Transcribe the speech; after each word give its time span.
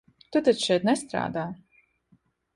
Tu 0.35 0.39
taču 0.47 0.65
šeit 0.69 0.87
nestrādā? 0.89 1.45